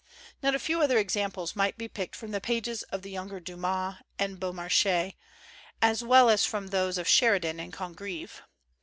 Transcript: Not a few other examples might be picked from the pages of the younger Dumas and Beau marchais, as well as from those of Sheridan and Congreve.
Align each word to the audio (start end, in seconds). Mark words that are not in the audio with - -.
Not 0.41 0.55
a 0.55 0.59
few 0.59 0.81
other 0.81 0.97
examples 0.97 1.55
might 1.55 1.77
be 1.77 1.87
picked 1.87 2.15
from 2.15 2.31
the 2.31 2.41
pages 2.41 2.81
of 2.89 3.03
the 3.03 3.11
younger 3.11 3.39
Dumas 3.39 3.97
and 4.17 4.39
Beau 4.39 4.51
marchais, 4.51 5.15
as 5.79 6.03
well 6.03 6.27
as 6.27 6.43
from 6.43 6.69
those 6.69 6.97
of 6.97 7.07
Sheridan 7.07 7.59
and 7.59 7.71
Congreve. 7.71 8.41